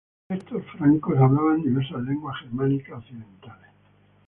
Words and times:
Estos 0.29 0.65
francos 0.65 1.15
hablaban 1.19 1.61
diversas 1.61 2.01
lenguas 2.01 2.39
germánicas 2.39 2.97
occidentales. 3.03 3.69